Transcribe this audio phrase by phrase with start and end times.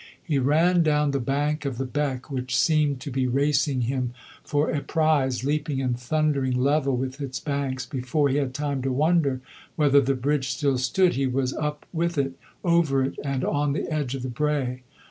[0.23, 4.71] He ran down the bank of the beck which seemed to be racing him for
[4.71, 9.41] a prize, leaping and thundering level with its banks; before he had time to wonder
[9.75, 12.33] whether the bridge still stood he was up with it,
[12.63, 14.81] over it and on the edge of the brae.